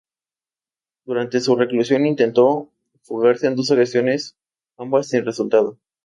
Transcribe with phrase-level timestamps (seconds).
[1.05, 2.71] Durante su reclusión intentó
[3.03, 4.35] fugarse en dos ocasiones,
[4.75, 5.77] ambas sin resultado.